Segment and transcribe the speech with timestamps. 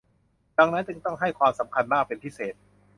[0.57, 2.55] ดังนั้นจึงต้องให้ความสำคัญมากเป็นพิเศษ